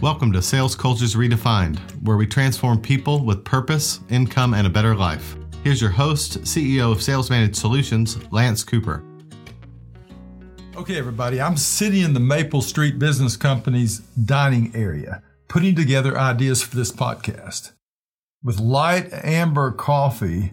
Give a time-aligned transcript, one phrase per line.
[0.00, 4.94] Welcome to Sales Cultures Redefined, where we transform people with purpose, income, and a better
[4.94, 5.34] life.
[5.64, 9.02] Here's your host, CEO of Sales Managed Solutions, Lance Cooper.
[10.76, 16.62] Okay, everybody, I'm sitting in the Maple Street Biscuit Company's dining area, putting together ideas
[16.62, 17.72] for this podcast.
[18.40, 20.52] With light amber coffee,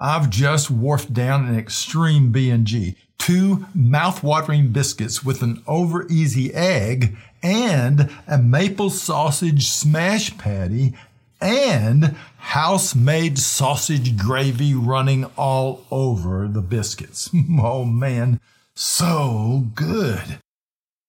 [0.00, 2.96] I've just wolfed down an extreme B&G,
[3.26, 10.94] two mouth-watering biscuits with an over easy egg and a maple sausage smash patty
[11.40, 17.28] and house-made sausage gravy running all over the biscuits.
[17.60, 18.38] oh man,
[18.76, 20.38] so good.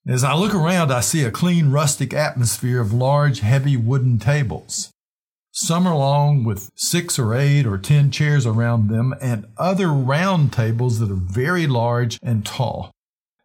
[0.07, 4.89] As I look around, I see a clean, rustic atmosphere of large, heavy wooden tables.
[5.59, 10.53] Some are long with six or eight or ten chairs around them, and other round
[10.53, 12.91] tables that are very large and tall.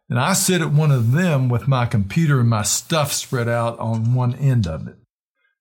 [0.07, 3.79] And I sit at one of them with my computer and my stuff spread out
[3.79, 4.97] on one end of it.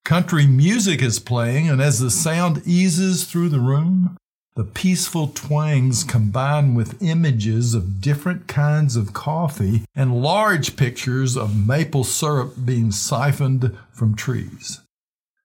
[0.04, 4.18] Country music is playing, and as the sound eases through the room,
[4.54, 11.66] the peaceful twangs combine with images of different kinds of coffee and large pictures of
[11.66, 14.82] maple syrup being siphoned from trees.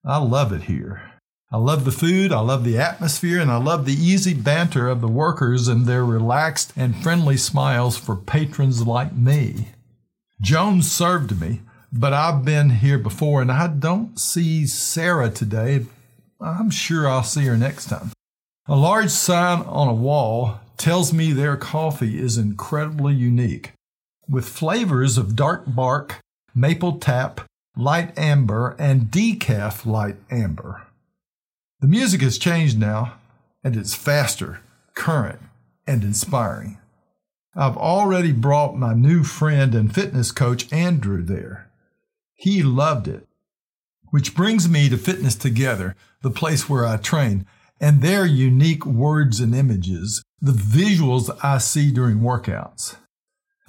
[0.08, 1.02] I love it here.
[1.52, 5.02] I love the food, I love the atmosphere, and I love the easy banter of
[5.02, 9.68] the workers and their relaxed and friendly smiles for patrons like me.
[10.40, 11.60] Jones served me,
[11.92, 15.86] but I've been here before and I don't see Sarah today.
[16.40, 18.12] I'm sure I'll see her next time.
[18.66, 23.74] A large sign on a wall tells me their coffee is incredibly unique,
[24.30, 26.22] with flavors of dark bark,
[26.56, 27.42] maple tap,
[27.78, 30.88] light amber, and decaf light amber.
[31.80, 33.14] The music has changed now,
[33.64, 34.62] and it's faster,
[34.96, 35.40] current,
[35.86, 36.80] and inspiring.
[37.56, 41.70] I've already brought my new friend and fitness coach, Andrew, there.
[42.34, 43.28] He loved it.
[44.10, 47.46] Which brings me to Fitness Together, the place where I train
[47.80, 52.96] and their unique words and images, the visuals I see during workouts.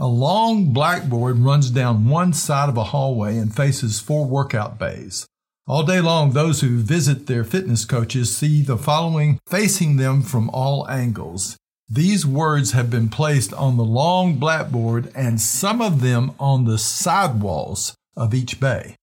[0.00, 5.26] A long blackboard runs down one side of a hallway and faces four workout bays.
[5.66, 10.50] All day long, those who visit their fitness coaches see the following facing them from
[10.50, 11.56] all angles.
[11.88, 16.78] These words have been placed on the long blackboard and some of them on the
[16.78, 18.94] sidewalls of each bay.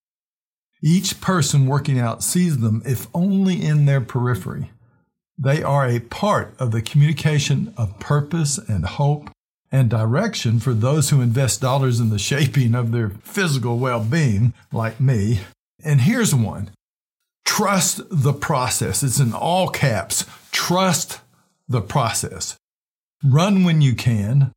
[0.81, 4.71] Each person working out sees them, if only in their periphery.
[5.37, 9.29] They are a part of the communication of purpose and hope
[9.71, 14.53] and direction for those who invest dollars in the shaping of their physical well being,
[14.71, 15.41] like me.
[15.83, 16.71] And here's one
[17.45, 19.03] trust the process.
[19.03, 20.25] It's in all caps.
[20.51, 21.21] Trust
[21.67, 22.57] the process.
[23.23, 24.51] Run when you can,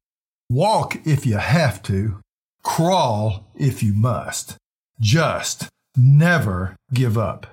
[0.51, 2.21] walk if you have to,
[2.63, 4.57] crawl if you must.
[5.01, 7.47] Just never give up.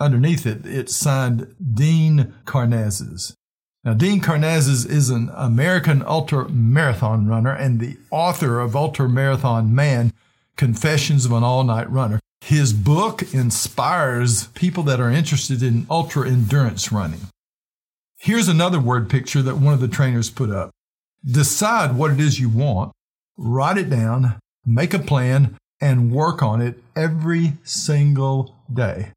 [0.00, 3.34] Underneath it, it's signed Dean Karnazes.
[3.84, 9.74] Now, Dean Karnazes is an American ultra marathon runner and the author of Ultra Marathon
[9.74, 10.12] Man
[10.56, 12.18] Confessions of an All Night Runner.
[12.40, 17.20] His book inspires people that are interested in ultra endurance running.
[18.16, 20.70] Here's another word picture that one of the trainers put up.
[21.24, 22.92] Decide what it is you want,
[23.36, 29.12] write it down, make a plan, and work on it every single day.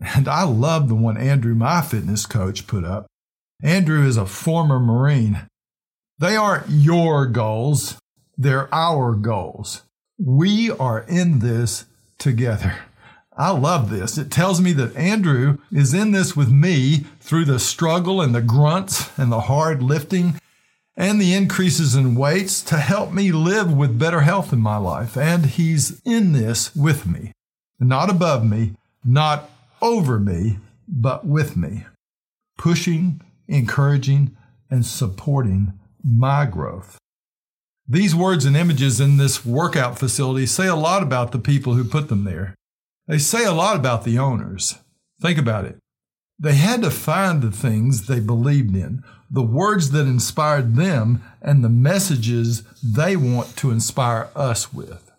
[0.00, 3.06] And I love the one Andrew, my fitness coach, put up.
[3.62, 5.46] Andrew is a former Marine.
[6.18, 7.98] They aren't your goals,
[8.36, 9.82] they're our goals.
[10.18, 11.86] We are in this
[12.18, 12.76] together.
[13.36, 14.18] I love this.
[14.18, 18.42] It tells me that Andrew is in this with me through the struggle and the
[18.42, 20.38] grunts and the hard lifting
[20.96, 25.16] and the increases in weights to help me live with better health in my life.
[25.16, 27.32] And he's in this with me,
[27.78, 29.48] not above me, not
[29.80, 31.86] over me, but with me,
[32.58, 34.36] pushing, encouraging,
[34.70, 35.72] and supporting
[36.04, 36.96] my growth.
[37.86, 41.84] These words and images in this workout facility say a lot about the people who
[41.84, 42.54] put them there.
[43.08, 44.78] They say a lot about the owners.
[45.20, 45.76] Think about it.
[46.38, 51.62] They had to find the things they believed in, the words that inspired them, and
[51.62, 55.10] the messages they want to inspire us with.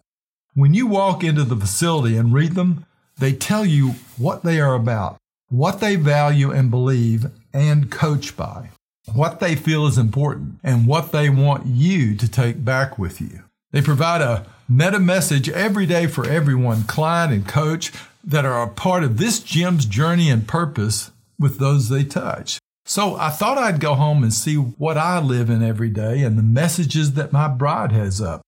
[0.53, 2.85] When you walk into the facility and read them,
[3.19, 5.17] they tell you what they are about,
[5.49, 8.69] what they value and believe and coach by,
[9.13, 13.43] what they feel is important, and what they want you to take back with you.
[13.71, 17.91] They provide a meta message every day for everyone, client and coach,
[18.23, 22.59] that are a part of this gym's journey and purpose with those they touch.
[22.85, 26.37] So I thought I'd go home and see what I live in every day and
[26.37, 28.41] the messages that my bride has up.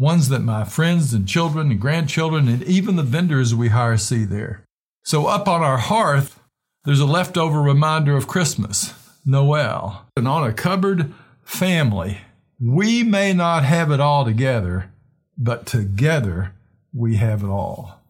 [0.00, 4.24] ones that my friends and children and grandchildren and even the vendors we hire see
[4.24, 4.64] there.
[5.04, 6.39] So up on our hearth,
[6.84, 8.94] there's a leftover reminder of Christmas,
[9.24, 11.12] Noel, and on a cupboard,
[11.44, 12.18] family.
[12.58, 14.90] We may not have it all together,
[15.36, 16.54] but together
[16.94, 18.00] we have it all.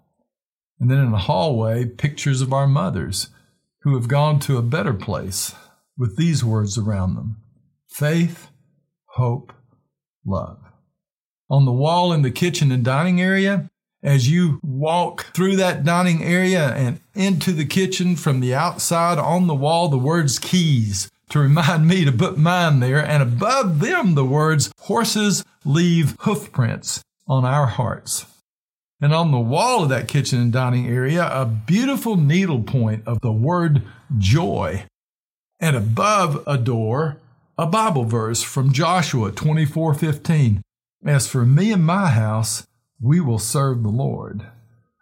[0.79, 3.29] And then in the hallway, pictures of our mothers
[3.83, 5.55] who have gone to a better place
[5.99, 7.37] with these words around them
[7.89, 8.49] faith,
[9.15, 9.53] hope,
[10.25, 10.59] love.
[11.51, 13.69] On the wall in the kitchen and dining area,
[14.03, 19.47] as you walk through that dining area and into the kitchen from the outside on
[19.47, 24.15] the wall, the words keys to remind me to put mine there, and above them
[24.15, 28.27] the words horses leave hoofprints on our hearts.
[29.01, 33.33] And on the wall of that kitchen and dining area, a beautiful needlepoint of the
[33.33, 33.83] word
[34.19, 34.85] joy.
[35.59, 37.19] And above a door,
[37.57, 40.61] a Bible verse from Joshua 24:15.
[41.05, 42.67] As for me and my house,
[43.01, 44.47] we will serve the Lord.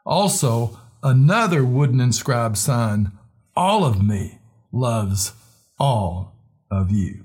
[0.06, 3.12] Also, another wooden inscribed sign,
[3.56, 4.38] all of me
[4.72, 5.32] loves
[5.78, 6.34] all
[6.70, 7.24] of you.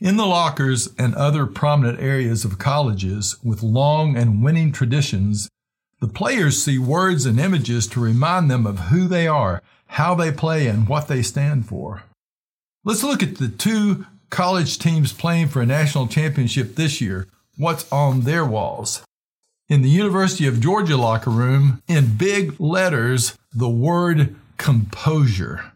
[0.00, 5.48] In the lockers and other prominent areas of colleges with long and winning traditions,
[6.00, 10.30] the players see words and images to remind them of who they are, how they
[10.30, 12.02] play, and what they stand for.
[12.84, 17.28] Let's look at the two college teams playing for a national championship this year.
[17.56, 19.02] What's on their walls?
[19.66, 25.72] In the University of Georgia locker room, in big letters, the word composure.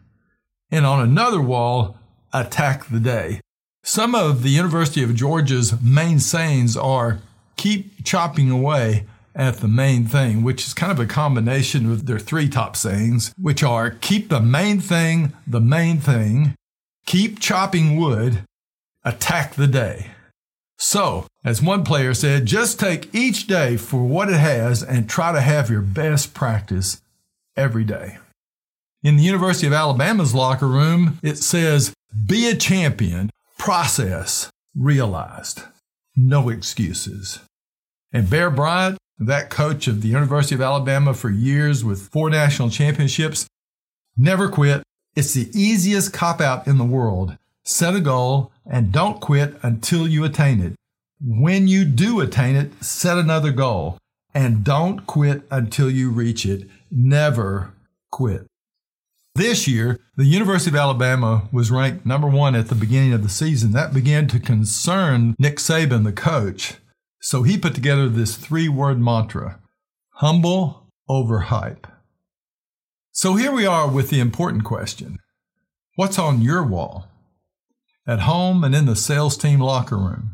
[0.69, 1.97] And on another wall,
[2.31, 3.41] attack the day.
[3.83, 7.19] Some of the University of Georgia's main sayings are
[7.57, 12.19] keep chopping away at the main thing, which is kind of a combination of their
[12.19, 16.53] three top sayings, which are keep the main thing the main thing,
[17.07, 18.43] keep chopping wood,
[19.03, 20.11] attack the day.
[20.81, 25.33] So, as one player said, just take each day for what it has and try
[25.33, 27.01] to have your best practice
[27.57, 28.17] every day.
[29.03, 31.93] In the University of Alabama's locker room, it says,
[32.25, 35.63] be a champion, process, realized.
[36.15, 37.39] No excuses.
[38.13, 42.69] And Bear Bryant, that coach of the University of Alabama for years with four national
[42.69, 43.47] championships,
[44.17, 44.81] never quit.
[45.15, 47.37] It's the easiest cop out in the world.
[47.69, 50.73] Set a goal and don't quit until you attain it.
[51.21, 53.99] When you do attain it, set another goal
[54.33, 56.67] and don't quit until you reach it.
[56.89, 57.71] Never
[58.09, 58.47] quit.
[59.35, 63.29] This year, the University of Alabama was ranked number one at the beginning of the
[63.29, 63.71] season.
[63.71, 66.77] That began to concern Nick Saban, the coach.
[67.21, 69.59] So he put together this three word mantra
[70.13, 71.85] humble over hype.
[73.11, 75.19] So here we are with the important question
[75.97, 77.05] What's on your wall?
[78.09, 80.31] At home and in the sales team locker room?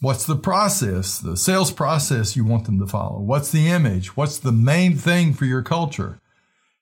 [0.00, 3.20] What's the process, the sales process you want them to follow?
[3.20, 4.16] What's the image?
[4.16, 6.18] What's the main thing for your culture?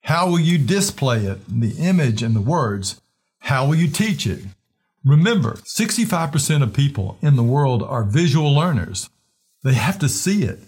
[0.05, 2.99] How will you display it, the image and the words?
[3.41, 4.41] How will you teach it?
[5.05, 9.11] Remember, 65% of people in the world are visual learners.
[9.63, 10.61] They have to see it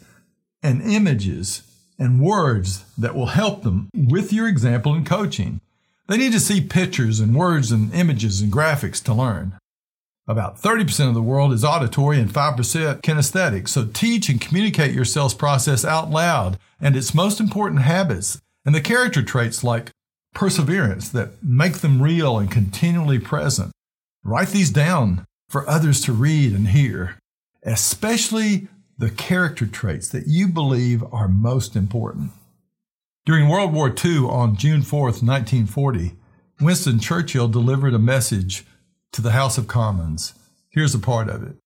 [0.62, 1.62] and images
[1.98, 5.62] and words that will help them with your example in coaching.
[6.06, 9.58] They need to see pictures and words and images and graphics to learn.
[10.26, 13.68] About 30% of the world is auditory and 5% kinesthetic.
[13.68, 18.74] So teach and communicate your sales process out loud and its most important habits and
[18.74, 19.90] the character traits like
[20.34, 23.72] perseverance that make them real and continually present.
[24.22, 27.18] Write these down for others to read and hear,
[27.62, 32.30] especially the character traits that you believe are most important.
[33.26, 36.12] During World War II on June 4, 1940,
[36.60, 38.66] Winston Churchill delivered a message
[39.12, 40.34] to the House of Commons.
[40.68, 41.56] Here's a part of it.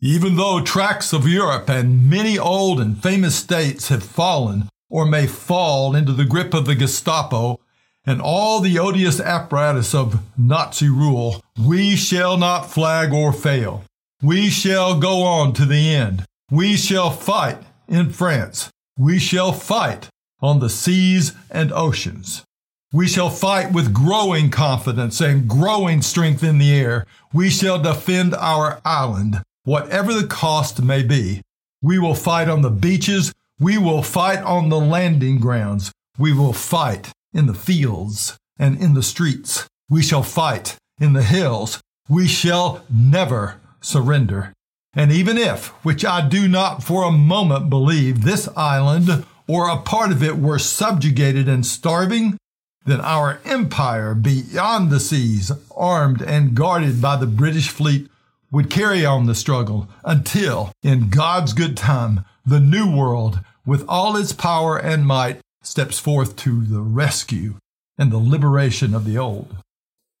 [0.00, 5.28] Even though tracts of Europe and many old and famous states have fallen or may
[5.28, 7.60] fall into the grip of the Gestapo
[8.04, 13.84] and all the odious apparatus of Nazi rule, we shall not flag or fail.
[14.20, 16.24] We shall go on to the end.
[16.50, 18.68] We shall fight in France.
[18.98, 20.08] We shall fight
[20.42, 22.44] on the seas and oceans.
[22.92, 27.06] We shall fight with growing confidence and growing strength in the air.
[27.32, 31.40] We shall defend our island, whatever the cost may be.
[31.82, 33.32] We will fight on the beaches.
[33.60, 35.92] We will fight on the landing grounds.
[36.18, 39.68] We will fight in the fields and in the streets.
[39.88, 41.80] We shall fight in the hills.
[42.08, 44.52] We shall never surrender.
[44.94, 49.76] And even if, which I do not for a moment believe, this island or a
[49.76, 52.38] part of it were subjugated and starving,
[52.86, 58.08] then our empire beyond the seas, armed and guarded by the British fleet,
[58.52, 64.16] would carry on the struggle until, in God's good time, the new world, with all
[64.16, 67.54] its power and might, steps forth to the rescue
[67.98, 69.56] and the liberation of the old.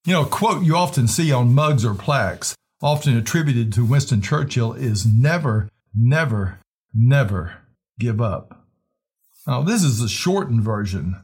[0.04, 4.22] You know, a quote you often see on mugs or plaques, often attributed to Winston
[4.22, 6.58] Churchill, is never, never,
[6.92, 7.58] never
[8.00, 8.59] give up.
[9.50, 11.16] Now, this is the shortened version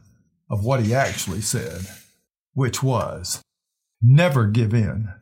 [0.49, 1.87] of what he actually said,
[2.53, 3.41] which was
[4.01, 5.13] never give in.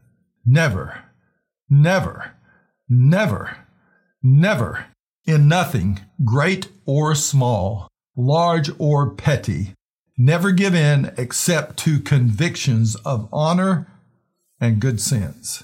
[0.44, 1.04] Never,
[1.70, 2.32] never,
[2.90, 3.58] never,
[4.24, 4.88] never,
[5.24, 9.76] in nothing, great or small, large or petty,
[10.18, 13.86] never give in except to convictions of honor
[14.60, 15.64] and good sense.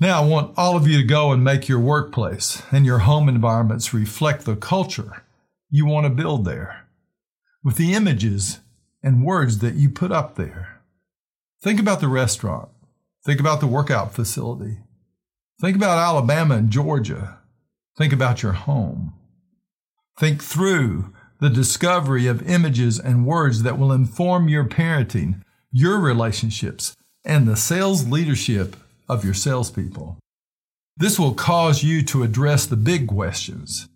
[0.00, 3.28] Now, I want all of you to go and make your workplace and your home
[3.28, 5.22] environments reflect the culture
[5.70, 6.86] you want to build there
[7.62, 8.60] with the images
[9.02, 10.80] and words that you put up there.
[11.62, 12.68] Think about the restaurant.
[13.24, 14.78] Think about the workout facility.
[15.60, 17.38] Think about Alabama and Georgia.
[17.96, 19.14] Think about your home.
[20.18, 25.42] Think through the discovery of images and words that will inform your parenting,
[25.72, 28.76] your relationships, and the sales leadership
[29.08, 30.18] of your salespeople.
[30.96, 33.88] This will cause you to address the big questions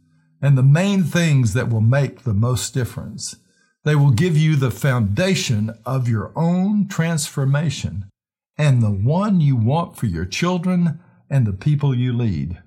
[0.43, 3.37] and the main things that will make the most difference.
[3.85, 8.07] They will give you the foundation of your own transformation
[8.59, 12.59] and the one you want for your children and the people you lead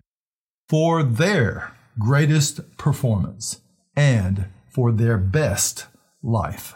[0.70, 3.62] for their greatest performance
[3.96, 5.86] and for their best
[6.24, 6.74] life.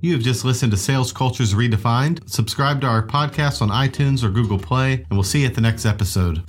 [0.00, 2.28] You have just listened to Sales Cultures Redefined.
[2.28, 5.60] Subscribe to our podcast on iTunes or Google Play, and we'll see you at the
[5.60, 6.42] next episode.